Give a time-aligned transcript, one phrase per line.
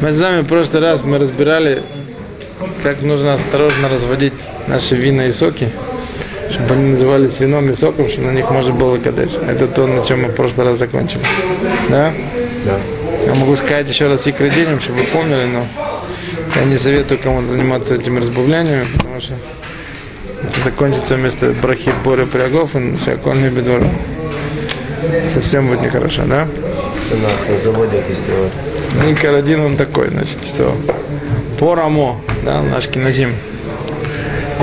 [0.00, 1.82] Мы с вами в прошлый раз мы разбирали,
[2.82, 4.32] как нужно осторожно разводить
[4.66, 5.70] наши вина и соки,
[6.50, 9.32] чтобы они назывались вином и соком, чтобы на них можно было кадеш.
[9.46, 11.20] Это то, на чем мы в прошлый раз закончили.
[11.90, 12.14] Да?
[12.64, 12.78] Да.
[13.26, 15.66] Я могу сказать еще раз икроденем, чтобы вы помнили, но
[16.56, 19.34] я не советую кому-то заниматься этими разбавлениями, потому что
[20.42, 23.82] это закончится вместо брахи боря прягов и все, конный бедор.
[25.34, 26.48] Совсем будет нехорошо, да?
[27.12, 28.50] У нас на заводе это сделали.
[29.08, 30.76] И карадин он такой, значит, что
[31.58, 33.34] по рамо, да, наш кинозим.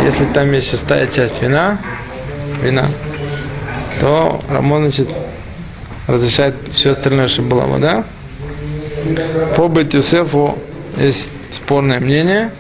[0.04, 1.80] Если там есть шестая часть вина,
[2.62, 2.88] вина,
[4.00, 5.08] то рамо, значит,
[6.08, 8.04] разрешает все остальное, что была вода.
[9.56, 10.58] По Юсефу
[10.98, 12.52] есть спорное мнение,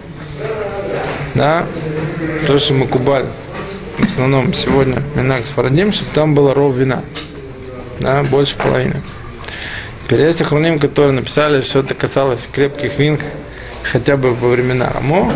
[1.35, 1.65] да,
[2.47, 3.27] то, что мы кубаль,
[3.97, 7.03] в основном сегодня вина с Фарадим, чтобы там было ров вина,
[7.99, 9.01] да, больше половины.
[10.09, 13.19] Есть охраним, которые написали, что это касалось крепких вин
[13.83, 15.33] хотя бы во времена Рамо.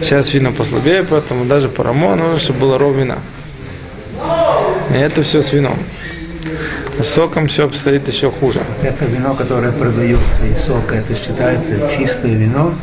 [0.00, 3.18] Сейчас вина послабее, поэтому даже по Рамо нужно, чтобы было ров вина.
[4.90, 5.78] И это все с вином.
[7.00, 8.60] С соком все обстоит еще хуже.
[8.82, 12.74] Это вино, которое продается из сока, это считается чистое вино.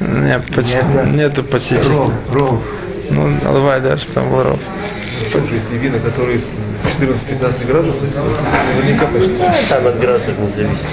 [0.00, 2.12] Нет, почти, Это нету почти Ров, чисто.
[2.32, 2.62] ров.
[3.10, 4.60] Ну, наливай дальше, там был ров.
[5.32, 6.40] Также если вина, которые
[7.00, 8.02] 14-15 градусов,
[8.76, 9.34] наверняка почти
[9.68, 10.86] Там от градусов не зависит.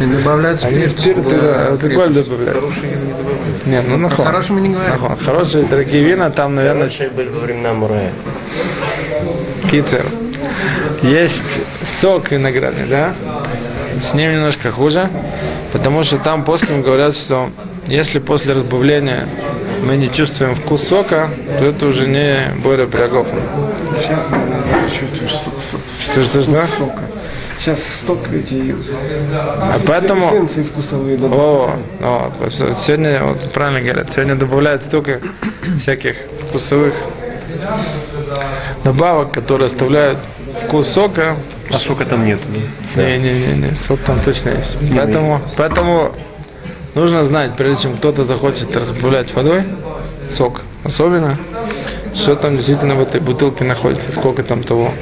[0.00, 2.54] И добавлять Они спирт, спирт, да, алкоголь добавляют.
[2.60, 3.66] хорошие вина не добавляют.
[3.66, 4.24] Не, ну нахон.
[4.24, 4.90] Хорошим мы не говорим.
[4.92, 5.16] Нахон.
[5.16, 8.12] Хорошие дорогие вина, там, наверное, Раньше были во времена Мурая.
[9.70, 10.04] Кицер.
[11.02, 11.44] Есть
[11.84, 13.14] сок виноградный, да?
[14.02, 15.10] С ним немножко хуже,
[15.72, 17.50] потому что там после говорят, что
[17.88, 19.28] если после разбавления
[19.82, 23.26] мы не чувствуем вкус сока, то это уже не Боря Пирогов.
[24.00, 24.24] Сейчас
[25.02, 25.28] я чувствую,
[25.60, 25.78] что
[26.12, 26.66] Что, что, что?
[26.78, 27.02] сока.
[27.60, 28.74] Сейчас столько эти
[29.34, 30.46] А поэтому...
[30.46, 31.80] вкусовые О, добавляют.
[32.00, 35.20] о, вот сегодня, вот правильно говорят, сегодня добавляют столько
[35.80, 36.16] всяких
[36.48, 36.94] вкусовых
[38.84, 40.18] добавок, которые оставляют
[40.66, 41.36] вкус сока,
[41.70, 42.40] А сока там нет.
[42.96, 44.76] Не, не, не, не, сок там точно есть.
[44.94, 46.12] Поэтому, поэтому
[46.94, 49.64] нужно знать, прежде чем кто-то захочет разбавлять водой,
[50.30, 51.36] сок особенно,
[52.18, 54.92] что там действительно в этой бутылке находится, сколько там того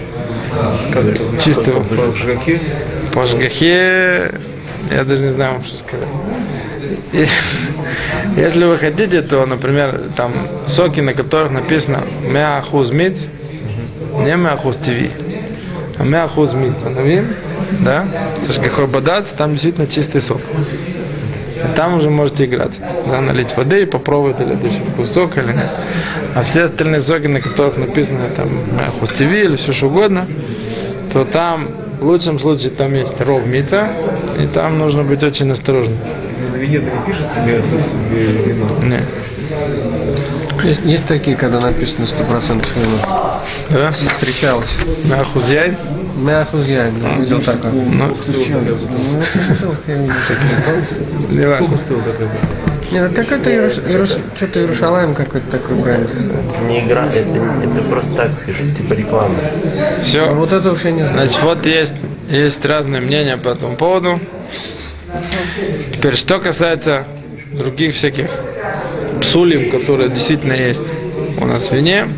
[1.43, 1.81] чистого.
[1.81, 2.61] В жаке
[3.13, 4.35] По жгахе,
[4.91, 6.09] я даже не знаю вам, что сказать.
[8.37, 10.33] Если вы хотите, то, например, там
[10.67, 13.17] соки, на которых написано мяхуз мит,
[14.19, 15.11] не мяхуз ТВ,
[15.99, 16.75] а мяхуз мит,
[17.81, 18.07] да,
[18.45, 20.41] со жгахой бадац, там действительно чистый сок.
[21.67, 22.73] И там уже можете играть.
[23.11, 25.71] Да, налить воды и попробовать, или это еще вкус сока или нет.
[26.35, 30.27] А все остальные соки, на которых написано там мяхуз ТВ или все что угодно,
[31.13, 31.69] то там
[32.01, 33.89] в лучшем случае там есть ров мица,
[34.39, 35.99] и там нужно быть очень осторожным.
[36.53, 38.69] на вине-то не пишется вино.
[38.83, 39.03] Не.
[40.67, 43.41] Есть, есть такие, когда написано 100% вино.
[43.71, 43.91] Да?
[43.91, 44.71] Встречалось.
[45.05, 45.77] Мяхуз яй?
[46.17, 47.73] Мяхуз я видел такое.
[47.73, 48.17] Ну,
[49.61, 49.75] Ну,
[51.31, 51.67] не важно.
[51.67, 52.29] Сколько стоил такой?
[52.91, 53.79] Нет, это какой-то Иерус...
[53.87, 54.19] Иерус...
[54.37, 56.09] что-то Иерушалаем какой-то такой бренд.
[56.69, 59.35] Не игра, это, это просто так пишут, типа реклама.
[59.41, 60.33] А Все.
[60.33, 61.15] вот это вообще не знаю.
[61.15, 61.93] Значит, вот есть,
[62.31, 64.21] есть разные мнения по этому поводу.
[65.93, 67.05] Теперь, что касается
[67.53, 68.31] других всяких
[69.21, 70.81] псулим, которые действительно есть
[71.39, 72.09] у нас в вине,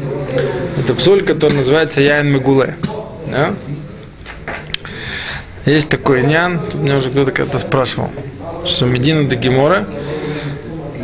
[0.79, 2.77] это псуль, который называется яйн мегуле.
[3.27, 3.55] Да?
[5.69, 8.09] Есть такой нян, тут меня уже кто-то когда-то спрашивал,
[8.65, 9.87] что Медина де Гемора,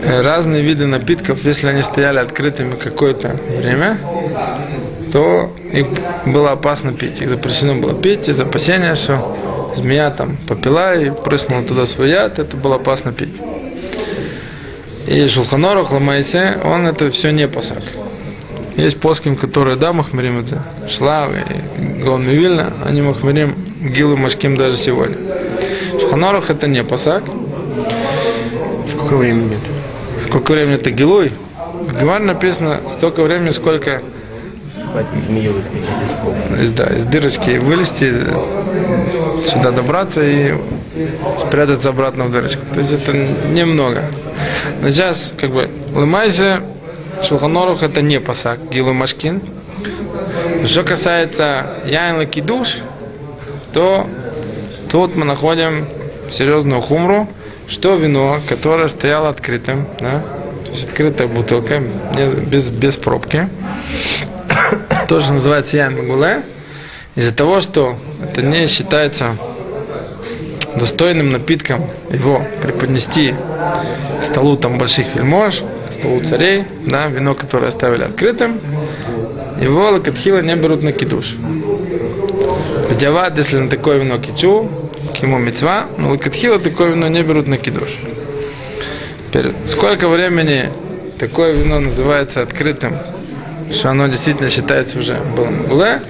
[0.02, 3.98] э, разные виды напитков, если они стояли открытыми какое-то время,
[5.12, 5.88] то их
[6.24, 7.20] было опасно пить.
[7.20, 12.38] Их запрещено было пить из опасения, что змея там попила и прыснула туда свой яд,
[12.38, 13.34] это было опасно пить.
[15.06, 17.82] И Шулханорух Ламайсе, он это все не посак.
[18.76, 24.76] Есть поским, которые, да, махмерим это, Шлав и Гон Мивильна, они махмерим Гилу Машким даже
[24.76, 25.16] сегодня.
[26.00, 27.24] Шулханорух это не посак.
[28.90, 29.60] Сколько времени нет?
[30.26, 31.32] Сколько времени это Гилуй?
[31.88, 34.02] В Гемаре написано столько времени, сколько
[35.26, 35.54] змею
[36.60, 38.12] из да, из дырочки вылезти,
[39.48, 40.54] сюда добраться и
[41.46, 42.62] спрятаться обратно в дырочку.
[42.72, 44.04] То есть это немного.
[44.82, 46.62] Но сейчас, как бы, лымайся,
[47.22, 49.42] шулханорух это не пасак, гилу машкин.
[50.66, 52.76] Что касается яйн лакидуш,
[53.72, 54.06] то
[54.90, 55.86] тут мы находим
[56.30, 57.28] серьезную хумру,
[57.68, 60.22] что вино, которое стояло открытым, да,
[60.64, 61.82] то есть открытая бутылка,
[62.46, 63.48] без, без пробки,
[65.08, 66.42] тоже называется яйн мегуле,
[67.14, 69.36] из-за того, что это не считается
[70.76, 73.34] достойным напитком его преподнести
[74.20, 75.62] к столу там больших вельмож,
[76.04, 78.60] к столу царей, да, вино, которое оставили открытым,
[79.60, 81.34] его лакатхила не берут на кидуш.
[82.90, 84.68] Бедяват, если на такое вино кичу,
[85.14, 87.88] к ему мецва, но лакатхила такое вино не берут на кидуш.
[89.28, 90.68] Теперь, сколько времени
[91.18, 92.98] такое вино называется открытым,
[93.72, 96.02] что оно действительно считается уже было гуле,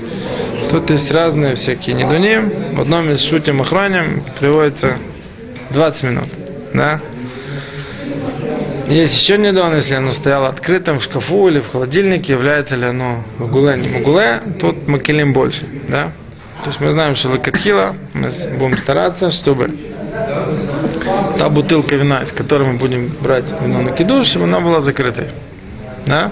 [0.72, 2.40] тут есть разные всякие недуни.
[2.74, 4.98] В одном из шутим охраним приводится
[5.70, 6.28] 20 минут.
[6.72, 7.00] Да?
[8.88, 13.24] Есть еще недавно, если оно стояло открытым в шкафу или в холодильнике, является ли оно
[13.38, 15.66] магуле, не магуле, тут макелим больше.
[15.88, 16.12] Да?
[16.62, 19.70] То есть мы знаем, что лакатхила, мы будем стараться, чтобы
[21.38, 25.28] та бутылка вина, из которой мы будем брать вино на кидуш, чтобы она была закрытой.
[26.06, 26.30] Да?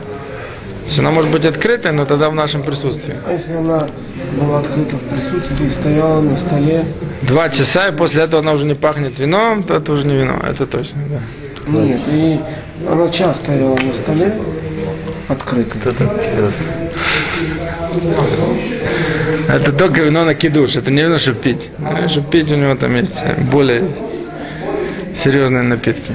[0.83, 3.17] То есть она может быть открытой, но тогда в нашем присутствии.
[3.27, 3.89] А если она
[4.39, 6.85] была открыта в присутствии, стояла на столе?
[7.23, 10.41] Два часа, и после этого она уже не пахнет вином, то это уже не вино,
[10.47, 10.99] это точно.
[11.09, 11.19] Да.
[11.67, 12.41] Нет, и
[12.89, 14.35] она час стояла на столе
[15.29, 15.81] открытой.
[15.83, 16.55] Делает?
[19.49, 21.69] Это только вино на кидуш, это не вино, чтобы пить.
[22.09, 23.13] Чтобы пить у него там есть
[23.51, 23.89] более
[25.23, 26.13] серьезные напитки.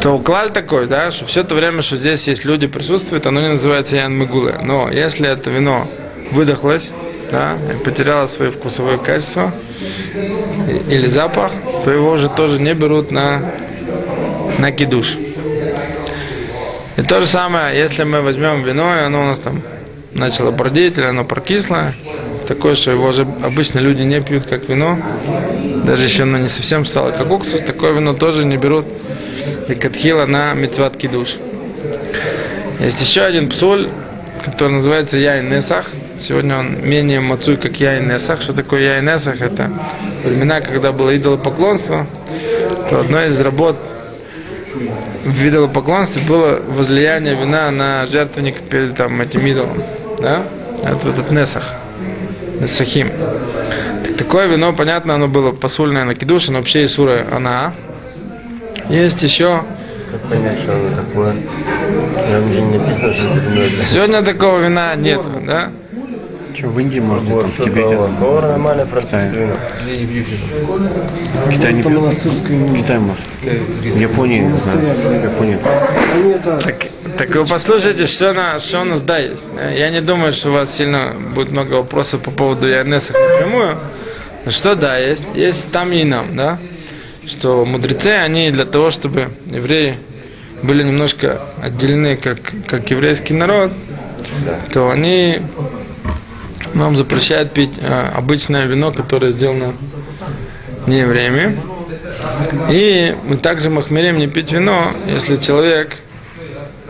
[0.00, 3.48] То уклаль такой, да, что все то время, что здесь есть люди присутствуют, оно не
[3.48, 4.58] называется ян мигуле.
[4.62, 5.88] Но если это вино
[6.32, 6.90] выдохлось,
[7.30, 9.52] да, и потеряло свои вкусовые качества
[10.88, 11.52] или запах,
[11.84, 13.52] то его уже тоже не берут на,
[14.60, 15.16] на кидуш.
[16.96, 19.62] И то же самое, если мы возьмем вино, и оно у нас там
[20.12, 21.94] начало бродить, или оно прокисло,
[22.46, 24.98] такое, что его же обычно люди не пьют как вино,
[25.84, 28.84] даже еще оно не совсем стало как уксус, такое вино тоже не берут
[29.68, 31.36] и катхила на мецват кидуш.
[32.80, 33.88] Есть еще один псуль,
[34.44, 35.86] который называется Яй Несах.
[36.18, 38.42] Сегодня он менее мацуй, как Яй Несах.
[38.42, 39.40] Что такое Яй Несах?
[39.40, 39.70] Это
[40.24, 42.06] времена, когда было идолопоклонство.
[42.88, 43.76] То одной из работ
[44.74, 49.82] в идолопоклонстве было возлияние вина на жертвенник перед там, этим идолом.
[50.18, 50.44] Да?
[50.82, 51.74] Это вот этот Несах.
[52.60, 53.10] Несахим.
[54.06, 57.72] Так, такое вино, понятно, оно было посульное на кидуш, но вообще и сура она.
[58.88, 59.62] Есть еще
[60.10, 61.34] Как понять, что оно такое?
[62.14, 63.82] Там же не написано, что это вино.
[63.90, 65.70] Сегодня такого вина нет, да?
[66.54, 68.08] Что, в Индии можно, Вот там, в такое?
[68.20, 69.54] Ну, нормальное французское вино.
[69.96, 72.02] В Китае не Это пьют.
[72.02, 72.76] монастырское вино.
[72.76, 73.24] Китай может.
[73.42, 75.58] В Японии, не знаю, в Японии.
[76.12, 76.86] Они это Так,
[77.18, 79.42] так вы послушайте, что, на, что у нас да есть.
[79.76, 83.78] Я не думаю, что у вас сильно будет много вопросов по поводу Ярнеса напрямую.
[84.44, 85.24] Но что да есть?
[85.34, 86.58] Есть там и нам, да?
[87.26, 89.98] Что мудрецы, они для того, чтобы евреи
[90.62, 93.72] были немножко отделены как, как еврейский народ,
[94.72, 95.40] то они
[96.74, 99.74] нам запрещают пить э, обычное вино, которое сделано
[100.86, 101.60] не евреями.
[102.70, 105.96] И мы также махмерим не пить вино, если человек,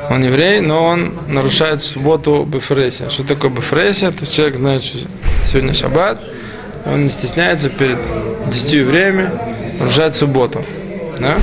[0.08, 3.10] он еврей, но он нарушает субботу бефресия.
[3.10, 4.10] Что такое бефресия?
[4.10, 4.98] То есть человек знает, что
[5.46, 6.20] сегодня шаббат,
[6.86, 7.98] он не стесняется перед
[8.50, 9.30] десятью евреями
[9.78, 10.64] нарушать субботу.
[11.18, 11.38] Да?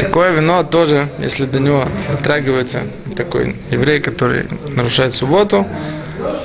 [0.00, 2.82] Такое вино тоже, если до него дотрагивается
[3.16, 5.66] такой еврей, который нарушает субботу,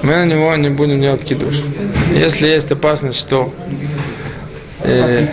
[0.03, 1.55] мы на него не будем делать кидуш.
[2.13, 3.53] Если есть опасность, что
[4.81, 5.27] э,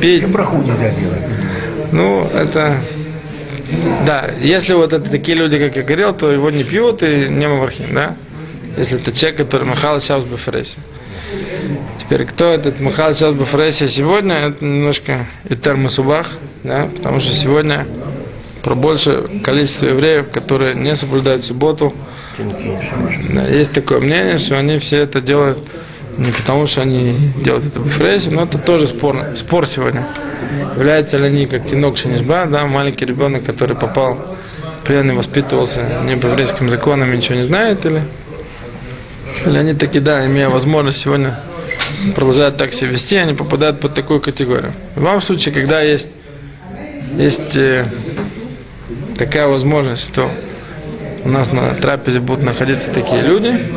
[0.00, 1.22] пить Браху нельзя делать.
[1.92, 2.80] ну, это...
[4.04, 7.46] Да, если вот это такие люди, как я говорил, то его не пьют и не
[7.46, 8.16] мавархим, да?
[8.76, 10.74] Если это человек, который махал сейчас в Бефресе.
[12.00, 16.32] Теперь, кто этот махал сейчас в Бефресе сегодня, это немножко Итер Масубах,
[16.64, 16.88] да?
[16.96, 17.86] Потому что сегодня
[18.68, 21.94] про большее количество евреев, которые не соблюдают субботу,
[23.48, 25.58] есть такое мнение, что они все это делают
[26.18, 30.06] не потому, что они делают это в Бефресе, но это тоже спор, спор сегодня.
[30.76, 34.18] Являются ли они как тинок Шенишба, да, маленький ребенок, который попал
[34.82, 38.02] в плен и воспитывался не по еврейским законам, ничего не знает, или,
[39.46, 41.40] или они таки, да, имея возможность сегодня
[42.14, 44.74] продолжают так себя вести, они попадают под такую категорию.
[44.94, 46.08] В любом случае, когда есть,
[47.16, 47.86] есть э,
[49.18, 50.30] такая возможность, что
[51.24, 53.70] у нас на трапезе будут находиться такие люди,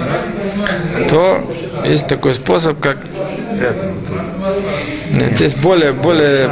[1.09, 1.43] то
[1.83, 2.97] есть такой способ, как
[5.11, 6.49] нет, есть более, более,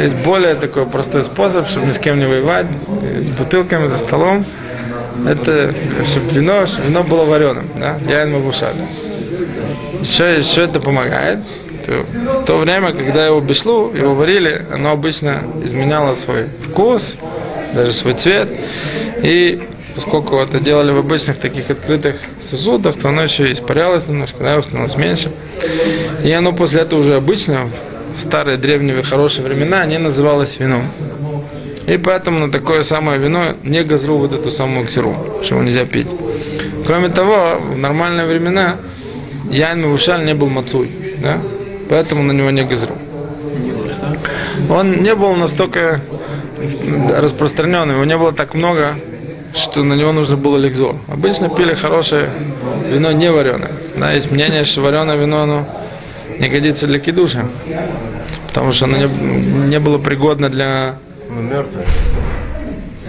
[0.00, 2.66] есть более такой простой способ, чтобы ни с кем не воевать,
[3.02, 4.44] с бутылками за столом.
[5.26, 5.72] Это
[6.06, 8.50] чтобы вино, чтобы вино было вареным, да, я ему
[10.02, 11.38] Еще, еще это помогает.
[11.86, 12.04] То-
[12.40, 17.14] В то время, когда его бешлу, его варили, оно обычно изменяло свой вкус,
[17.74, 18.48] даже свой цвет.
[19.22, 19.62] И
[19.94, 22.16] поскольку это делали в обычных таких открытых
[22.50, 25.30] сосудах, то оно еще испарялось немножко, да, становилось меньше.
[26.22, 27.68] И оно после этого уже обычно,
[28.16, 30.90] в старые древние хорошие времена, они называлось вином.
[31.86, 35.84] И поэтому на такое самое вино не газру вот эту самую ксеру, что его нельзя
[35.84, 36.06] пить.
[36.86, 38.76] Кроме того, в нормальные времена
[39.50, 41.40] Ян Мавушаль не был мацуй, да?
[41.88, 42.94] поэтому на него не газру.
[44.70, 46.00] Он не был настолько
[47.16, 48.96] распространен, его не было так много,
[49.54, 50.96] что на него нужно было ликзор.
[51.08, 52.30] Обычно пили хорошее
[52.88, 53.72] вино не вареное.
[53.96, 55.66] Да, есть мнение, что вареное вино оно
[56.38, 57.46] не годится для кидуша,
[58.48, 59.06] потому что оно не,
[59.68, 60.96] не было пригодно для
[61.30, 61.84] Ну, мертвый.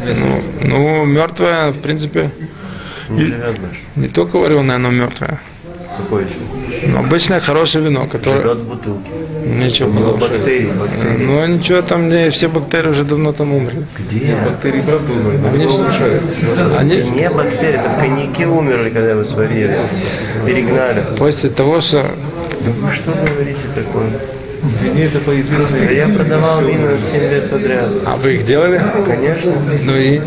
[0.06, 2.32] ну, ну, мертвое, в принципе,
[3.10, 3.80] Не живет больше.
[3.96, 5.40] не только вареное, оно мертвое.
[5.98, 6.36] Какое еще?
[6.88, 9.10] Но обычное хорошее вино, которое Живет в бутылке.
[9.46, 10.18] ничего Ну, подобного.
[10.30, 11.26] бактерии, бактерии.
[11.26, 13.86] Ну ничего там не, все бактерии уже давно там умерли.
[14.00, 14.36] Где?
[14.46, 16.78] Бактерии, правда, умерли, но Они улучшается.
[16.78, 19.78] Они Не бактерии, это в коньяке умерли, когда его сварили.
[20.46, 21.04] Перегнали.
[21.18, 22.02] после того, что
[22.62, 24.10] Да вы что говорите такое?
[24.98, 25.96] Это по известной...
[25.96, 27.90] я продавал вина 7 лет подряд.
[28.06, 28.82] а вы их делали?
[29.06, 29.54] Конечно.
[29.86, 30.20] Ну и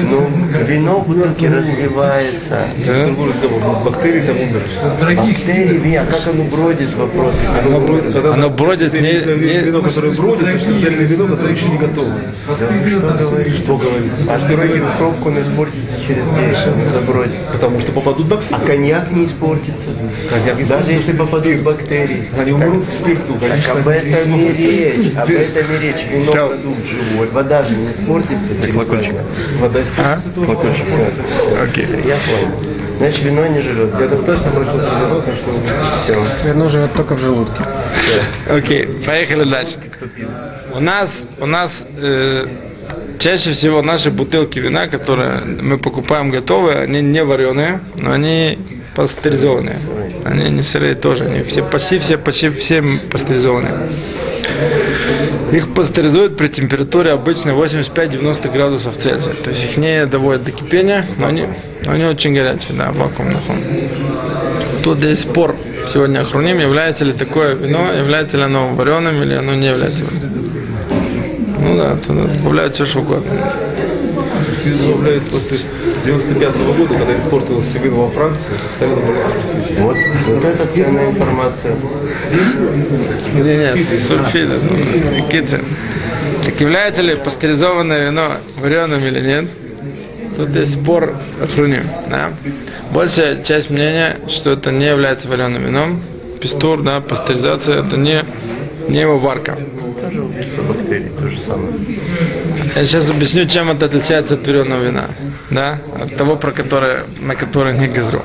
[0.00, 0.28] Ну,
[0.66, 2.68] вино в бутылке разливается.
[2.86, 3.06] да?
[3.06, 3.60] Другой разговор.
[3.60, 5.16] Вот Бактерии там умерли.
[5.16, 7.34] Бактерии, вина, а как оно бродит, вопрос.
[7.64, 11.78] Оно бродит, когда Оно бродит не- не- вино, которое бродит, это вино, которое еще не
[11.78, 12.12] готово.
[12.48, 12.54] Да
[12.88, 13.58] что говорите?
[13.58, 14.12] Что говорит?
[14.26, 17.34] Постройте пробку, он испортится через день, он забродит.
[17.52, 18.54] Потому что попадут бактерии.
[18.62, 19.86] А коньяк не испортится.
[20.30, 22.24] Коньяк не Даже если попадут бактерии.
[22.38, 23.74] Они умрут в спирту, Так конечно.
[23.86, 26.06] Об этом и речь, об этом и речь.
[26.10, 28.54] Вино продукт живой, вода же не испортится.
[28.60, 29.14] через колокольчик.
[29.60, 30.46] Вода испортится тоже.
[30.46, 30.84] Колокольчик.
[31.62, 31.86] Окей.
[32.04, 32.76] Я понял.
[32.98, 33.90] Значит, вино не живет.
[34.00, 35.52] Я достаточно вино, так что
[36.04, 36.48] Все.
[36.48, 37.62] Вино живет только в желудке.
[38.48, 39.76] Окей, поехали дальше.
[40.72, 42.46] У нас, у нас э,
[43.18, 48.58] чаще всего наши бутылки вина, которые мы покупаем готовые, они не вареные, но они
[48.96, 49.78] пастеризованные.
[50.24, 53.74] Они не сырые тоже, они все, почти все, почти все пастеризованные.
[55.52, 59.34] Их пастеризуют при температуре обычно 85-90 градусов Цельсия.
[59.34, 61.46] То есть их не доводят до кипения, но они,
[61.84, 63.42] но они очень горячие, да, вакуумных.
[64.82, 65.54] Тут есть спор
[65.92, 70.04] сегодня охруним, является ли такое вино, является ли оно вареным или оно не является.
[71.60, 73.52] Ну да, туда добавляют все, что угодно.
[74.74, 75.58] Добавляет после
[76.04, 79.78] 95 года, когда испортилось все вино во Франции, добавлять сульфид.
[79.78, 79.96] Вот,
[80.26, 81.76] вот это ценная информация.
[83.34, 85.62] Не, не, сульфиды, ну, кицер.
[86.44, 89.50] Так является ли пастеризованное вино вареным или нет?
[90.36, 92.32] Тут есть спор охруним, да?
[92.90, 96.02] Большая часть мнения, что это не является вареным вином.
[96.40, 98.22] Пистур, да, пастеризация, это не,
[98.88, 99.58] не его варка.
[100.00, 101.72] Тоже убийство бактерий, то же самое.
[102.74, 105.10] Я сейчас объясню, чем это отличается от вареного вина,
[105.50, 108.22] да, от того, про которое, на которое не газру.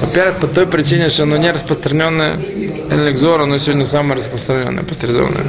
[0.00, 2.36] Во-первых, по той причине, что оно не распространенное,
[2.90, 5.44] эликзор, оно сегодня самое распространенное, пастеризованное.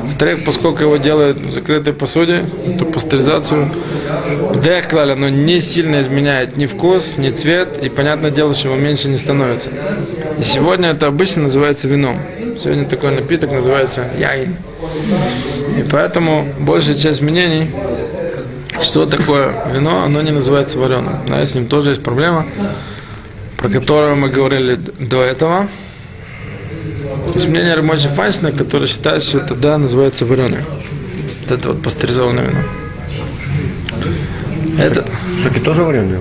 [0.00, 2.44] Во-вторых, поскольку его делают в закрытой посуде,
[2.78, 3.72] то пастеризацию,
[4.54, 8.78] в клали, оно не сильно изменяет ни вкус, ни цвет, и понятное дело, что его
[8.78, 9.70] меньше не становится.
[10.38, 12.20] И сегодня это обычно называется вином.
[12.62, 14.56] Сегодня такой напиток называется яин.
[15.78, 17.70] И поэтому большая часть мнений,
[18.82, 21.20] что такое вино, оно не называется вареным.
[21.26, 22.44] Да, с ним тоже есть проблема,
[23.56, 25.68] про которую мы говорили до этого.
[27.34, 30.66] Есть мнение Рамочи Файсна, который считает, что это да, называется вареное.
[31.40, 32.60] Вот это вот пастеризованное вино.
[34.80, 35.04] Это
[35.42, 36.20] Соки тоже вареные?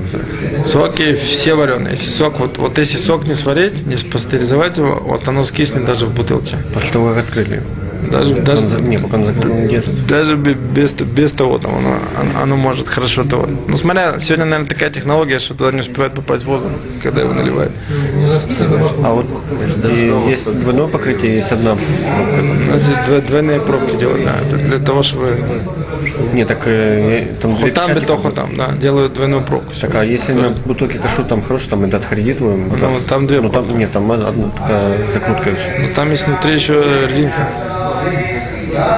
[0.65, 1.93] соки все вареные.
[1.93, 6.05] Если сок, вот, вот если сок не сварить, не спастеризовать его, вот оно скиснет даже
[6.05, 6.57] в бутылке.
[6.73, 7.63] После того, как открыли.
[8.11, 10.07] Даже, даже, Он за- Не, пока он держит.
[10.07, 11.95] Даже бе- без, без того, там, оно,
[12.41, 13.47] оно, может хорошо того.
[13.67, 16.71] Ну, смотря, сегодня, наверное, такая технология, что туда не успевает попасть воздух,
[17.03, 17.71] когда его наливают.
[19.03, 19.25] А вот
[19.85, 21.75] и есть двойное покрытие, есть одна.
[21.75, 25.37] Ну, здесь дво- двойные пробки делают, да, это для того, чтобы...
[26.33, 29.73] Не, так э, там Хотам печати, бетоху там, да, делают двойную пробку.
[29.79, 32.69] Так, а если на бутылке кашу там хорошо, там это отхредитываем.
[32.69, 35.49] Ну, там две Ну там, нет, там одна такая закрутка.
[35.51, 35.53] и.
[35.87, 37.49] Но там есть внутри еще резинка.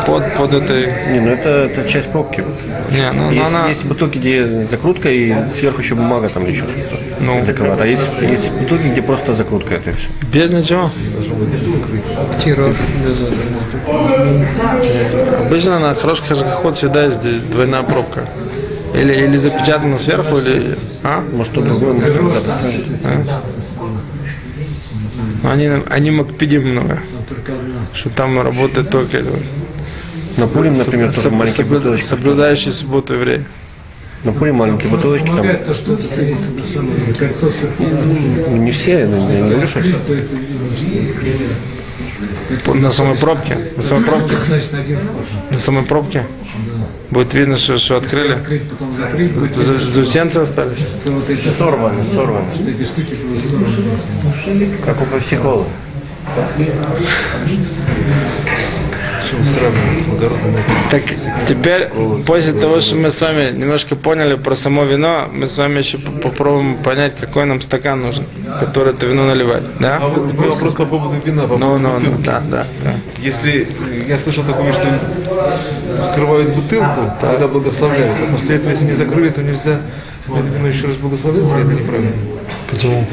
[0.06, 0.88] Под, под этой...
[1.14, 2.44] Не, ну это, это часть пробки.
[2.92, 3.68] Не, ну, ну, Есть, она...
[3.70, 7.44] есть бутылки, где закрутка и сверху еще бумага там или еще что-то Ну.
[7.44, 7.80] закрывает.
[7.80, 10.10] А есть, есть бутылки, где просто закрутка это все.
[10.32, 10.92] Без ничего.
[12.44, 12.76] Тираж.
[15.40, 18.26] Обычно на хороший хашгаход всегда есть здесь двойная пробка.
[18.94, 20.78] Или, или запечатано сверху, или...
[21.04, 21.24] А?
[21.32, 22.44] Может, то другое, может.
[23.06, 23.42] А?
[25.44, 27.00] Они, они макпидим много.
[27.94, 29.24] Что там работает только
[30.38, 32.06] На пулем, например, тоже соб- маленькие бутылочки.
[32.06, 33.42] соблюдающий субботу еврей.
[34.24, 35.38] На пуре маленькие бутылочки там.
[35.66, 36.36] то, что все
[37.80, 39.98] Ну, Не все, я не говорю, что все.
[42.74, 43.58] На самой пробке.
[43.76, 44.38] На самой пробке.
[45.52, 46.26] На самой пробке.
[47.10, 48.34] Будет видно, что, что открыли.
[48.34, 50.78] открыть, потом закрыть, будет За- Заусенцы остались.
[51.58, 52.46] Сорваны, сорваны.
[54.86, 55.66] Как у пепсикола.
[60.90, 61.02] Так
[61.48, 61.90] теперь,
[62.26, 65.98] после того, что мы с вами немножко поняли про само вино, мы с вами еще
[65.98, 68.26] по- попробуем понять, какой нам стакан нужен,
[68.60, 69.64] который это вино наливать.
[69.64, 70.00] А Да?
[70.00, 72.26] вот такой вопрос по поводу вина, по Ну, поводу ну, ну, бутылки.
[72.26, 72.96] да, да, да.
[73.20, 73.68] Если
[74.08, 75.00] я слышал такое, что
[76.10, 79.80] открывают бутылку, тогда благословляют, а после этого, если не закрыли, то нельзя
[80.28, 82.12] это вино еще раз благословлять, или это неправильно?
[82.70, 83.06] Почему?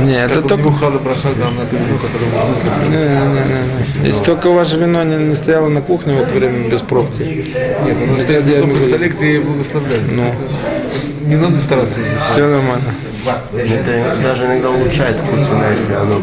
[0.00, 0.66] Не, это только...
[0.66, 4.06] у Хада Брахада, на это вино, которое Не, не, не, не.
[4.06, 7.22] Если только ваше вино не, не стояло на кухне в это время без пробки.
[7.84, 10.04] Нет, оно стоит я на столе, где благословляют.
[10.10, 10.34] Ну,
[11.26, 11.98] Не надо стараться.
[12.32, 12.94] все нормально.
[13.24, 16.20] Это даже иногда улучшает вкус вина, если оно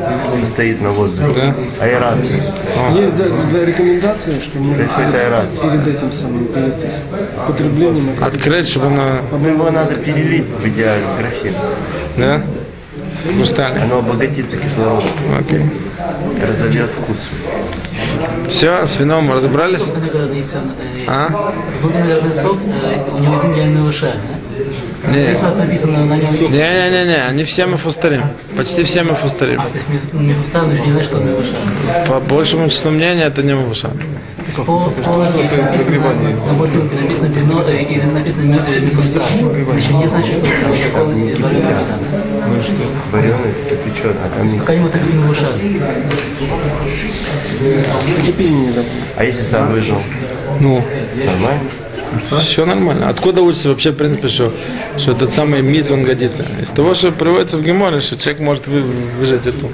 [0.53, 1.33] стоит на воздухе.
[1.33, 1.55] Да?
[1.85, 2.43] Аэрация.
[2.91, 5.61] Есть да, да, рекомендации, что можно Происходит аэрация.
[5.69, 6.73] перед этим самым, перед
[7.47, 9.21] потреблением Открыть, чтобы оно...
[9.47, 11.53] Его надо перелить в идеале в графин.
[12.17, 12.41] Да?
[13.23, 13.77] Хрусталь.
[13.79, 15.65] Оно обогатится кислородом, Окей.
[16.41, 17.17] разольет вкус.
[18.49, 19.79] Все, с вином мы разобрались?
[19.79, 21.29] Э, А?
[21.81, 24.38] любой виноградный сок, э, у него один реальный да?
[25.07, 25.55] Не.
[25.55, 26.33] Написано на нем...
[26.51, 28.23] Не-не-не, они все мы фустарим.
[28.55, 29.59] Почти все мы фустарим.
[29.61, 31.61] А, то есть ми- мифустан, но не знаешь, что мифустан.
[32.07, 33.89] По большему числу мнения это не муша.
[33.89, 36.13] То есть по, по написано
[36.47, 39.23] на бутылке написано э, и написано мифустан,
[39.65, 41.97] значит не значит, что это вареный вода, да?
[42.47, 42.73] Ну что?
[43.11, 45.53] Вареный кипяченый, а там не- Пока ему так не мифустан.
[49.17, 50.01] А если сам выжил?
[50.59, 50.83] Ну,
[51.25, 51.61] Нормально?
[52.39, 53.09] Все нормально.
[53.09, 54.53] Откуда учится вообще, в принципе, что,
[54.97, 56.45] что этот самый миц, он годится?
[56.61, 58.81] Из того, что приводится в Геморе, что человек может вы-
[59.19, 59.69] выжать эту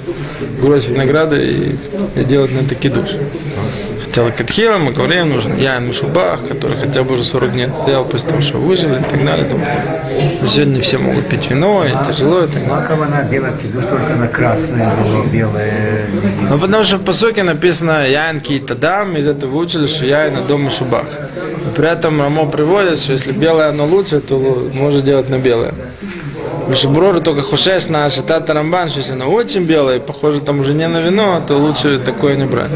[0.60, 1.74] гроздь винограда и,
[2.14, 3.18] и делать на такие души.
[4.16, 8.30] Хотя Лакатхила мы говорим, нужен Ян Мишубах, который хотя бы уже 40 дней стоял после
[8.30, 9.46] того, что выжили и так далее.
[10.40, 13.04] Но Сегодня все могут пить вино, и тяжело, и так далее.
[13.04, 16.06] Она делает кидуш только на красное вино, белое.
[16.48, 20.40] Ну, потому что в посоке написано Янки и Тадам, из этого выучили, что я на
[20.46, 21.08] дом и шубах.
[21.66, 25.74] И при этом Рамо приводит, что если белое оно лучше, то можно делать на белое.
[26.68, 30.74] Вишеброры только хушеш на Шитата Рамбан, что если оно очень белое, и похоже там уже
[30.74, 32.70] не на вино, то лучше такое не брать.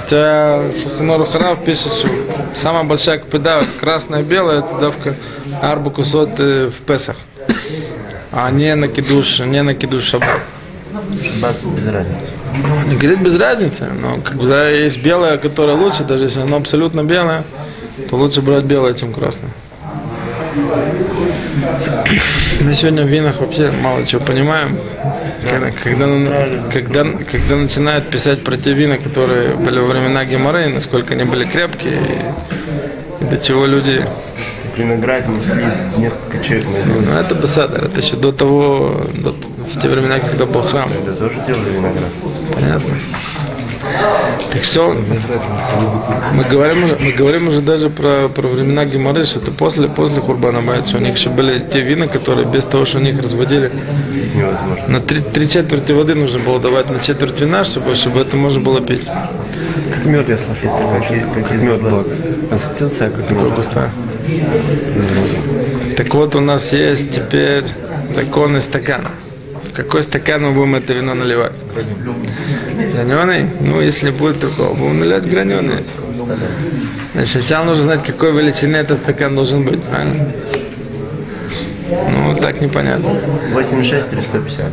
[0.00, 2.08] Хотя Шуханору Харав пишет, что
[2.54, 5.14] самая большая капида, красное и белое, это давка
[5.60, 7.16] арбу сот э, в Песах.
[8.32, 10.40] А не на кидуш, не на кидуш шаббат.
[11.22, 12.26] Шаббат без разницы.
[12.86, 17.44] Не говорит без разницы, но когда есть белое, которое лучше, даже если оно абсолютно белое,
[18.10, 19.50] то лучше брать белое, чем красное.
[22.60, 24.76] Мы сегодня в винах вообще мало чего понимаем.
[25.48, 26.06] Когда, когда,
[26.72, 31.44] когда, когда начинают писать про те вина, которые были во времена Геморы, насколько они были
[31.44, 32.18] крепкие,
[33.20, 34.06] и, и до чего люди...
[34.76, 35.64] Виноград несли
[35.98, 39.34] несколько человек на Ну, это Басадер, это еще до того, до-
[39.74, 40.90] в те времена, когда был храм.
[41.02, 42.08] Это тоже делали виноград.
[42.54, 42.94] Понятно.
[44.52, 44.94] Так что
[46.34, 50.20] мы говорим, уже- мы говорим уже даже про, про времена Геморы, что это после, после
[50.20, 50.96] Хурбана Байца.
[50.96, 53.70] У них еще были те вина, которые без того, что они их разводили,
[54.34, 54.84] Невозможно.
[54.88, 58.60] на три, три четверти воды нужно было давать на четверть вина, чтобы, чтобы это можно
[58.60, 59.04] было пить.
[59.04, 60.76] Как мед я слышал.
[61.34, 62.06] Как, как мед был.
[62.50, 63.54] Консистенция как мед.
[63.54, 63.90] Густая.
[65.96, 67.64] Так вот, у нас есть теперь
[68.14, 69.06] законный стакан.
[69.72, 71.52] В какой стакан мы будем это вино наливать?
[72.94, 73.48] Граненый?
[73.60, 75.84] Ну, если будет такого, будем наливать граненый.
[77.14, 80.26] Значит, сначала нужно знать, какой величины этот стакан должен быть, правильно?
[82.10, 83.16] Ну, так непонятно.
[83.54, 84.66] 86 или 150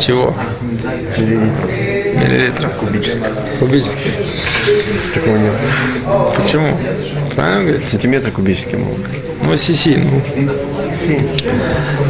[0.00, 0.34] Чего?
[1.18, 1.70] миллилитров
[2.16, 2.72] Миллилитров.
[2.76, 3.20] кубических.
[3.58, 4.10] Кубический.
[5.14, 5.54] Такого нет.
[6.36, 6.76] Почему?
[7.34, 7.84] Правильно говорить?
[7.86, 9.04] Сантиметры кубические могут.
[9.42, 10.22] Ну, сиси, ну.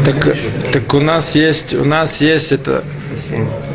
[0.05, 0.37] Так,
[0.73, 2.85] так у нас есть, у нас есть это,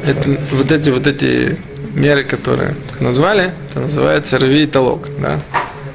[0.05, 1.57] это вот эти вот эти
[1.93, 5.41] меры, которые назвали, это называется рви и толок, да?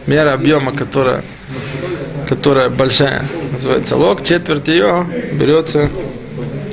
[0.06, 1.22] Мера объема, которая,
[2.28, 5.90] которая большая, называется лог, четверть ее берется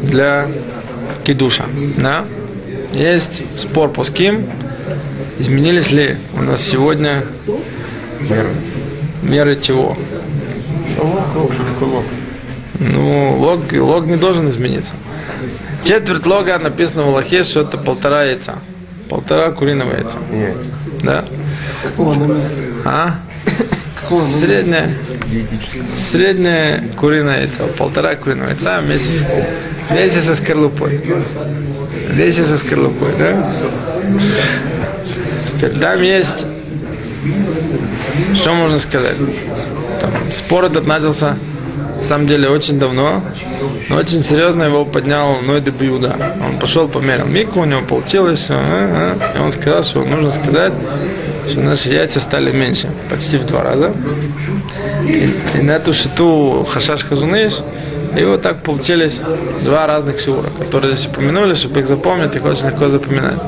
[0.02, 0.50] для
[1.24, 1.66] кидуша,
[1.98, 2.26] да?
[2.94, 4.50] Есть спор по ским,
[5.40, 7.24] изменились ли у нас сегодня
[9.22, 9.98] меры чего?
[12.84, 14.92] Ну, лог, лог не должен измениться.
[15.84, 18.56] Четверть лога написано в Аллахе, что это полтора яйца.
[19.08, 20.18] Полтора куриного яйца.
[20.32, 20.58] Нет.
[21.04, 21.26] Да?
[22.84, 23.20] А?
[24.10, 24.98] Средняя,
[25.96, 29.26] средняя куриное яйцо, полтора куриного яйца вместе с,
[29.92, 31.02] вместе со скорлупой.
[32.10, 33.54] Вместе со скорлупой, да?
[35.56, 36.48] Теперь там есть,
[38.34, 39.18] что можно сказать?
[40.02, 41.38] Там, спор этот начался,
[42.02, 43.24] на самом деле, очень давно,
[43.90, 45.72] но очень серьезно его поднял Ной де.
[45.72, 50.74] Он пошел, померил мику, у него получилось, а, а, и он сказал, что нужно сказать,
[51.48, 53.94] что наши яйца стали меньше, почти в два раза.
[55.06, 57.60] И, и на эту шиту Хашаш Хазуныш,
[58.18, 59.14] и вот так получились
[59.64, 63.40] два разных шиура, которые здесь упомянули, чтобы их запомнить, их очень легко запоминать.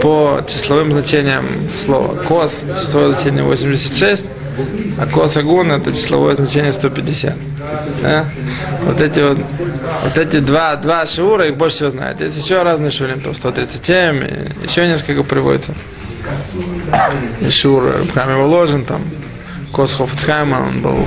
[0.00, 1.44] По числовым значениям
[1.84, 4.24] слова кос, числовое значение 86,
[4.96, 7.49] а кос агун это числовое значение 150.
[8.02, 8.26] Да?
[8.84, 9.38] Вот эти вот,
[10.04, 12.20] вот эти два, два шиура, их больше всего знают.
[12.20, 15.74] Есть еще разные шиурим, там 137, и еще несколько приводится.
[17.40, 19.02] И шиур Рабхам уложен, там
[19.72, 21.04] кос Хофцхайма, он был,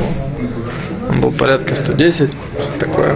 [1.09, 3.15] он был порядка 110, что такое.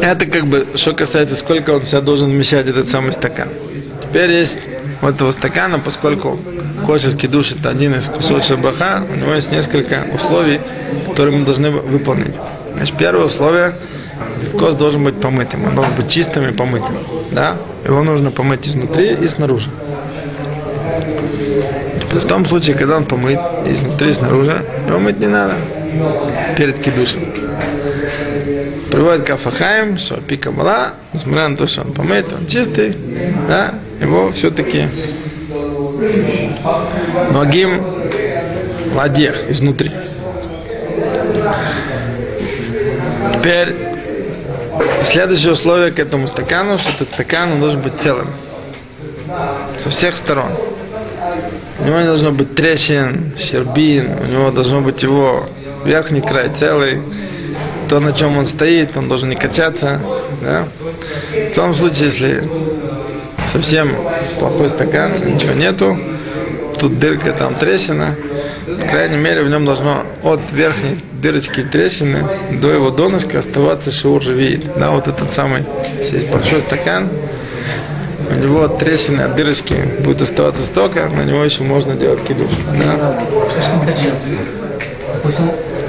[0.00, 3.48] Это как бы, что касается, сколько он себя должен вмещать этот самый стакан.
[4.02, 4.56] Теперь есть
[5.00, 6.38] у этого стакана, поскольку
[6.86, 10.60] кошер кидуш это один из кусочков баха, у него есть несколько условий,
[11.08, 12.34] которые мы должны выполнить.
[12.74, 13.74] Значит, первое условие,
[14.58, 16.98] кос должен быть помытым, он должен быть чистым и помытым.
[17.30, 17.56] Да?
[17.84, 19.68] Его нужно помыть изнутри и снаружи.
[22.12, 25.54] В том случае, когда он помыт изнутри и снаружи, его мыть не надо
[26.56, 27.32] перед кидушем.
[28.90, 32.96] Приводит Кафахаем, что пика мала, несмотря на то, что он помыт, он чистый,
[33.46, 34.86] да, его все-таки
[37.30, 37.82] ногим
[38.94, 39.90] ладех изнутри.
[43.34, 43.74] Теперь
[45.02, 48.30] следующее условие к этому стакану, что этот стакан должен быть целым.
[49.82, 50.50] Со всех сторон.
[51.80, 55.48] У него не должно быть трещин, щербин, у него должно быть его
[55.84, 57.02] верхний край целый,
[57.88, 60.00] то, на чем он стоит, он должен не качаться.
[60.42, 60.68] Да?
[61.50, 62.48] В том случае, если
[63.58, 63.96] совсем
[64.38, 65.98] плохой стакан, ничего нету,
[66.78, 68.14] тут дырка, там трещина,
[68.66, 74.22] по крайней мере, в нем должно от верхней дырочки трещины до его донышка оставаться шиур
[74.22, 74.64] живит.
[74.76, 75.64] Да, вот этот самый,
[76.12, 77.08] есть большой стакан,
[78.30, 82.50] у него от трещины, от дырочки будет оставаться столько, на него еще можно делать кидуш.
[82.80, 83.18] Да?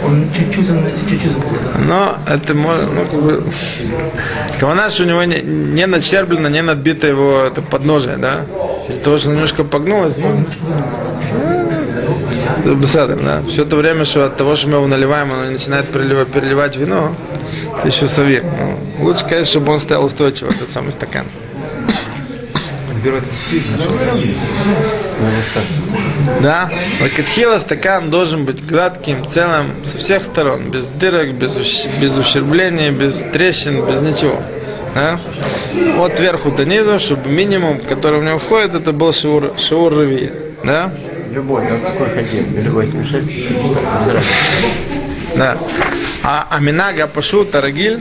[0.04, 1.32] Он чуть-чуть, он чуть-чуть.
[1.80, 3.44] Но это можно, ну, как бы,
[4.60, 8.46] Кавана, что у него не, не начерблено, не надбито его это подножие, да?
[8.88, 10.46] Из-за того, что немножко погнулось, ну,
[12.60, 13.42] это беседа, да?
[13.48, 17.16] Все это время, что от того, что мы его наливаем, оно начинает переливать, переливать вино,
[17.84, 18.44] еще совет.
[18.44, 21.26] Ну, лучше, конечно, чтобы он стоял устойчиво, этот самый стакан.
[23.50, 23.86] Сильно.
[26.42, 26.70] Да?
[27.02, 32.92] Лакатхила стакан должен быть гладким, целым, со всех сторон, без дырок, без, ущ- без ущербления,
[32.92, 34.42] без трещин, без ничего.
[34.96, 35.20] Да?
[36.00, 40.32] От верху до низу, чтобы минимум, который в него входит, это был шиур, шиур рави.
[40.64, 40.94] Да?
[41.32, 42.92] Любой, он какой хотим, любой.
[45.36, 45.58] Да.
[46.24, 48.00] А Аминага Пашу Тарагиль,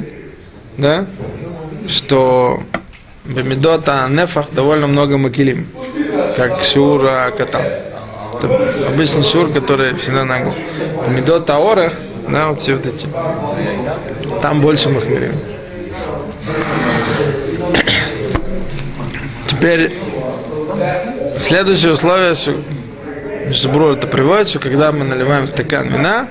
[0.76, 1.06] да,
[1.86, 2.62] что
[3.24, 5.66] Бемидота Нефах довольно много макилим,
[6.36, 7.64] как Шура Катан.
[8.38, 10.54] Это обычный шур, который всегда ногу.
[11.06, 11.94] Бемидота Орах,
[12.28, 13.06] да, вот все вот эти.
[14.42, 15.32] Там больше махмирим.
[19.48, 19.98] Теперь
[21.38, 26.28] следующее условие, что это приводит, что когда мы наливаем стакан вина,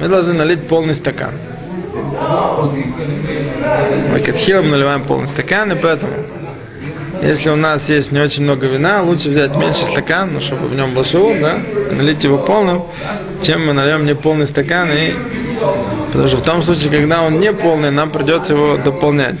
[0.00, 1.34] мы должны налить полный стакан.
[4.10, 6.12] Мы катхилом наливаем полный стакан, и поэтому,
[7.24, 10.74] если у нас есть не очень много вина, лучше взять меньше стакан, ну, чтобы в
[10.74, 11.58] нем был шиур, да,
[11.90, 12.82] налить его полным,
[13.42, 15.14] чем мы нальем не полный стакан, и...
[16.12, 19.36] потому что в том случае, когда он не полный, нам придется его дополнять.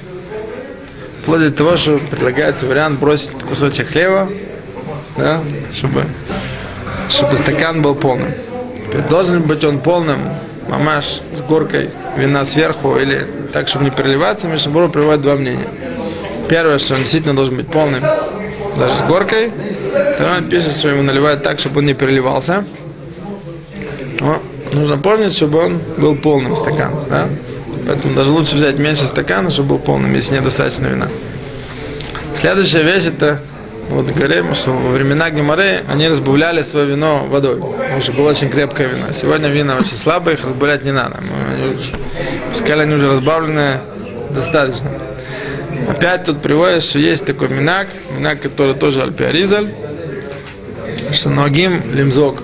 [1.22, 4.28] Вплоть до того, что предлагается вариант бросить кусочек хлеба,
[5.16, 5.42] да,
[5.72, 6.06] чтобы
[7.08, 8.32] чтобы стакан был полным.
[8.76, 10.30] Теперь должен быть он полным,
[10.68, 15.68] мамаш с горкой вина сверху или так, чтобы не переливаться, Мишабуру приводит два мнения.
[16.48, 19.50] Первое, что он действительно должен быть полным, даже с горкой.
[20.14, 22.64] Второе, он пишет, что ему наливают так, чтобы он не переливался.
[24.20, 24.40] Но
[24.72, 26.92] нужно помнить, чтобы он был полным стакан.
[27.08, 27.28] Да?
[27.86, 31.08] Поэтому даже лучше взять меньше стакана, чтобы был полным, если недостаточно вина.
[32.40, 33.40] Следующая вещь это
[33.90, 38.48] вот говорим, что во времена Геморы они разбавляли свое вино водой, потому что было очень
[38.48, 39.06] крепкое вино.
[39.18, 41.18] Сегодня вина очень слабые, их разбавлять не надо.
[41.18, 41.98] Уже-
[42.50, 43.80] Пускай они уже разбавленные,
[44.30, 44.90] достаточно.
[45.88, 49.74] Опять тут приводится, что есть такой минак, минак, который тоже альпиаризаль,
[51.12, 52.42] что ногим лимзок,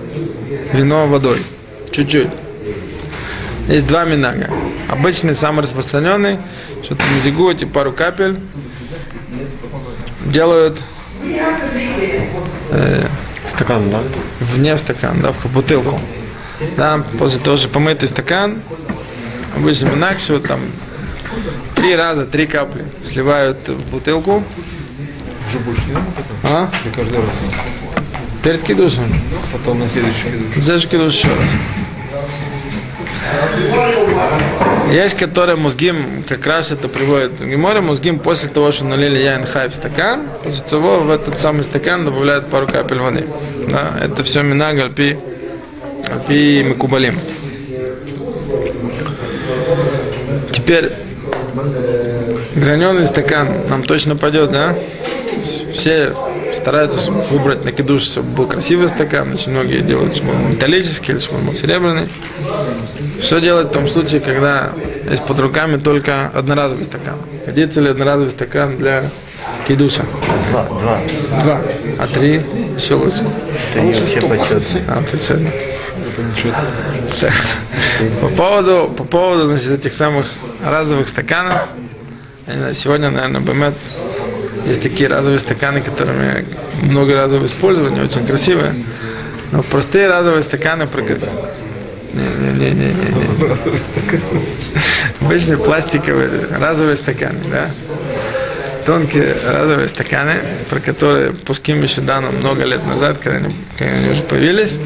[0.72, 1.42] вино водой,
[1.90, 2.28] чуть-чуть.
[3.68, 4.50] Есть два минага.
[4.88, 6.38] Обычный, самый распространенный,
[6.82, 8.38] что там мизигу, эти пару капель
[10.26, 10.78] делают
[12.70, 13.06] э,
[13.54, 14.00] Стакан, да?
[14.40, 16.00] вне в стакан, да, в бутылку.
[16.76, 18.62] Да, после того, что помытый стакан,
[19.56, 20.60] обычно минак, все там
[21.74, 24.42] три раза, три капли сливают в бутылку.
[25.48, 26.36] Уже больше не надо потом?
[26.44, 26.70] А?
[26.84, 27.26] Или каждый раз?
[28.42, 29.20] Перед кидушем.
[29.52, 31.14] Потом на следующий кидуш.
[31.14, 31.38] Еще раз?
[34.90, 39.46] Есть, которые мозгим, как раз это приводит в Геморе, мозгим после того, что налили яин
[39.46, 43.26] хай в стакан, после того в этот самый стакан добавляют пару капель воды.
[43.68, 45.16] Да, это все минаг альпи,
[46.08, 47.20] альпи микубалим.
[50.52, 50.92] Теперь
[52.54, 54.76] граненый стакан нам точно пойдет, да?
[55.74, 56.14] Все
[56.54, 59.32] стараются выбрать на кидуш, чтобы был красивый стакан.
[59.32, 62.08] Очень многие делают, чтобы он металлический или чтобы он был серебряный.
[63.22, 64.72] Что делать в том случае, когда
[65.08, 67.16] есть под руками только одноразовый стакан?
[67.46, 69.04] Годится ли одноразовый стакан для
[69.66, 70.04] кидуша?
[70.50, 71.00] Два, два.
[71.42, 71.60] Два.
[71.98, 72.42] А три
[72.76, 73.24] еще лучше.
[73.72, 74.84] Три вообще почетные.
[74.88, 75.02] А.
[77.20, 77.32] Так.
[78.20, 80.26] По поводу, по поводу значит, этих самых
[80.64, 81.68] разовых стаканов,
[82.74, 83.74] сегодня, наверное, Бэмет,
[84.66, 86.44] есть такие разовые стаканы, которыми
[86.82, 88.74] много разового использования, очень красивые.
[89.52, 91.32] Но простые разовые стаканы, про которые...
[92.12, 92.90] Не-не-не-не-не.
[95.20, 97.70] Обычные пластиковые разовые стаканы, да?
[98.90, 104.10] Тонкие разовые стаканы, про которые Пуским еще дано много лет назад, когда они, когда они
[104.10, 104.76] уже появились.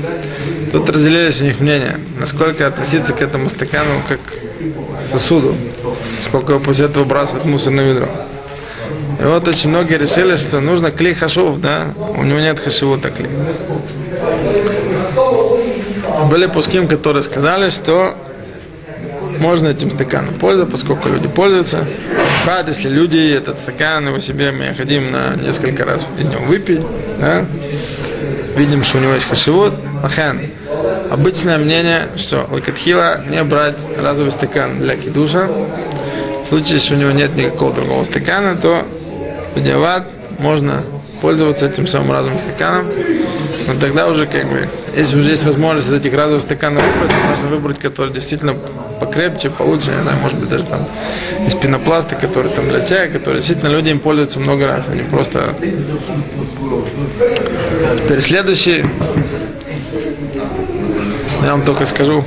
[0.73, 5.57] Тут разделились у них мнения, насколько относиться к этому стакану как к сосуду,
[6.27, 8.09] сколько его после этого выбрасывать в мусорное ведро.
[9.21, 13.31] И вот очень многие решили, что нужно клей хашув, да, у него нет хашивута клей.
[16.29, 18.19] Были пуским, которые сказали, что
[19.39, 21.87] можно этим стаканом пользоваться, поскольку люди пользуются.
[22.45, 26.81] Правда, если люди этот стакан его себе мы хотим на несколько раз из него выпить,
[27.19, 27.45] да,
[28.57, 30.41] видим, что у него есть хашивот, лахан.
[31.11, 35.49] Обычное мнение, что лакатхила не брать разовый стакан для кидуша.
[36.45, 38.87] В случае, если у него нет никакого другого стакана, то
[39.55, 40.83] Бедиават можно
[41.21, 42.87] пользоваться этим самым разовым стаканом.
[43.67, 47.29] Но тогда уже как бы, если уже есть возможность из этих разовых стаканов выбрать, то
[47.29, 48.55] нужно выбрать, который действительно
[49.05, 50.87] покрепче, получше, не знаю, может быть даже там
[51.47, 55.55] из пенопласта, который там для чая, который действительно люди им пользуются много раз, они просто...
[58.03, 58.85] Теперь следующий,
[61.43, 62.25] я вам только скажу,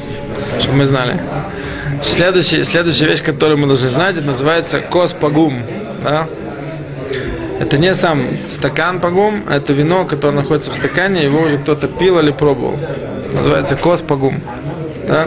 [0.60, 1.20] чтобы мы знали.
[2.04, 5.64] Следующая, следующая вещь, которую мы должны знать, это называется коспагум.
[6.04, 6.28] Да?
[7.60, 12.20] Это не сам стакан пагум, это вино, которое находится в стакане, его уже кто-то пил
[12.20, 12.78] или пробовал.
[13.34, 14.42] Называется כוס פגום.
[15.08, 15.26] Да?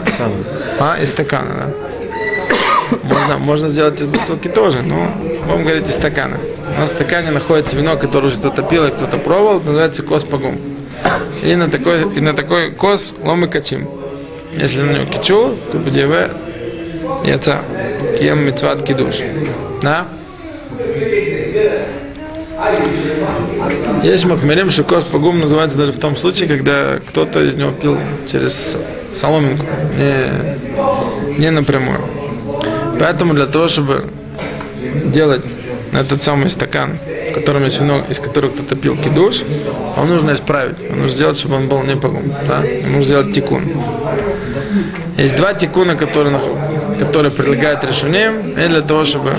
[0.83, 2.97] А, из стакана, да.
[3.03, 5.11] Можно, можно сделать из бутылки тоже, но
[5.45, 6.39] будем говорить из стакана.
[6.75, 10.59] Но в стакане находится вино, которое уже кто-то пил и кто-то пробовал, называется כוס פגום.
[11.43, 13.87] И на такой, и на такой כוס לא מקדשים.
[14.53, 16.31] Если на него קידשו, то בדיעבד
[17.25, 17.61] יצא
[18.17, 19.17] קיים מצוות קידוש.
[19.83, 20.07] Да?
[24.03, 27.97] Есть махмерим, что кос погум называется даже в том случае, когда кто-то из него пил
[28.31, 28.75] через
[29.15, 29.65] соломинку,
[29.97, 31.99] не, не напрямую.
[32.99, 34.05] Поэтому для того, чтобы
[35.05, 35.43] делать
[35.91, 36.97] этот самый стакан,
[37.31, 39.41] в котором есть вино, из которого кто-то пил кидуш,
[39.97, 40.77] он нужно исправить.
[40.89, 42.23] Он нужно сделать, чтобы он был не погум.
[42.47, 42.63] Да?
[42.83, 43.69] Нужно сделать тикун.
[45.17, 46.39] Есть два тикуна, которые,
[46.99, 49.35] которые предлагают решением, и для того, чтобы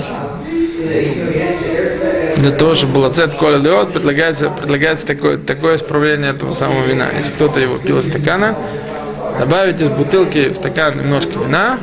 [2.37, 7.09] для того, чтобы было цет коля деот, предлагается, предлагается такое, такое исправление этого самого вина.
[7.15, 8.55] Если кто-то его пил из стакана,
[9.39, 11.79] добавить из бутылки в стакан немножко вина,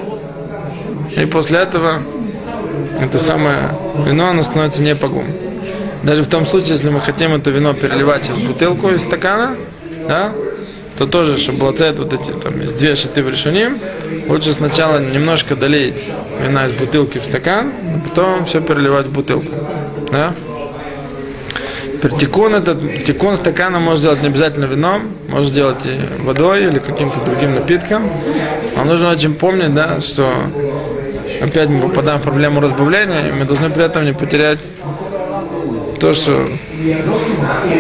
[1.17, 2.03] и после этого
[3.01, 3.71] это самое
[4.07, 5.27] вино, оно становится не погум.
[6.03, 9.57] Даже в том случае, если мы хотим это вино переливать через бутылку из стакана,
[10.09, 10.33] да,
[10.99, 13.69] то тоже, чтобы было цвет вот эти, там, есть две шиты в решении,
[14.29, 15.95] лучше сначала немножко долить
[16.43, 19.51] вина из бутылки в стакан, а потом все переливать в бутылку.
[20.11, 20.35] Да?
[22.03, 26.79] Теперь тикун, это, тикун стакана можно сделать не обязательно вином, можно делать и водой или
[26.79, 28.11] каким-то другим напитком.
[28.75, 30.33] Но нужно очень помнить, да, что
[31.43, 34.61] опять мы попадаем в проблему разбавления, и мы должны при этом не потерять
[36.01, 36.49] то, что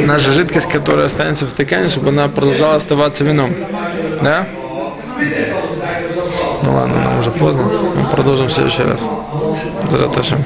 [0.05, 3.55] наша жидкость, которая останется в стакане, чтобы она продолжала оставаться вином.
[4.21, 4.47] Да?
[6.63, 7.63] Ну ладно, нам уже поздно.
[7.97, 9.01] Мы продолжим в следующий раз.
[9.91, 10.45] Зараташем.